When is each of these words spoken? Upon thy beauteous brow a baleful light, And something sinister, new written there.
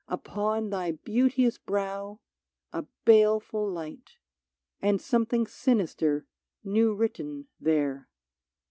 Upon 0.07 0.71
thy 0.71 0.93
beauteous 0.93 1.59
brow 1.59 2.21
a 2.73 2.87
baleful 3.05 3.71
light, 3.71 4.17
And 4.81 4.99
something 4.99 5.45
sinister, 5.45 6.25
new 6.63 6.95
written 6.95 7.49
there. 7.59 8.09